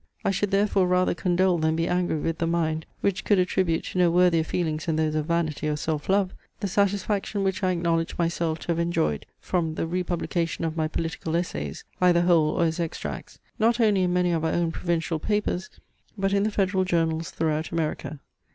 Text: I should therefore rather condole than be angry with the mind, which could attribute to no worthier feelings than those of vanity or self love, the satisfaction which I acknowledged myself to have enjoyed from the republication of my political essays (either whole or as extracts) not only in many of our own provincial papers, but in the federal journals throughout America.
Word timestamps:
I 0.25 0.31
should 0.31 0.49
therefore 0.49 0.87
rather 0.87 1.13
condole 1.13 1.59
than 1.59 1.75
be 1.75 1.87
angry 1.87 2.17
with 2.17 2.39
the 2.39 2.47
mind, 2.47 2.87
which 3.01 3.23
could 3.23 3.37
attribute 3.37 3.83
to 3.83 3.99
no 3.99 4.09
worthier 4.09 4.43
feelings 4.43 4.87
than 4.87 4.95
those 4.95 5.13
of 5.13 5.27
vanity 5.27 5.67
or 5.69 5.75
self 5.75 6.09
love, 6.09 6.33
the 6.59 6.67
satisfaction 6.67 7.43
which 7.43 7.61
I 7.61 7.69
acknowledged 7.69 8.17
myself 8.17 8.57
to 8.61 8.69
have 8.69 8.79
enjoyed 8.79 9.27
from 9.39 9.75
the 9.75 9.85
republication 9.85 10.65
of 10.65 10.75
my 10.75 10.87
political 10.87 11.35
essays 11.35 11.83
(either 12.01 12.21
whole 12.23 12.49
or 12.49 12.65
as 12.65 12.79
extracts) 12.79 13.37
not 13.59 13.79
only 13.79 14.01
in 14.01 14.11
many 14.13 14.31
of 14.31 14.43
our 14.43 14.51
own 14.53 14.71
provincial 14.71 15.19
papers, 15.19 15.69
but 16.17 16.33
in 16.33 16.41
the 16.41 16.49
federal 16.51 16.83
journals 16.83 17.29
throughout 17.29 17.69
America. 17.71 18.19